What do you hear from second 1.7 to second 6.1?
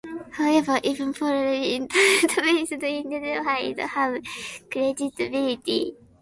internet-based identities have credibility.